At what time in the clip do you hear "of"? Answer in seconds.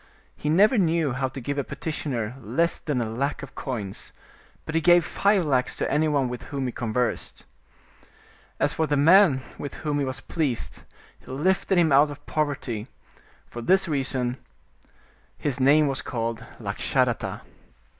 3.43-3.53, 12.09-12.25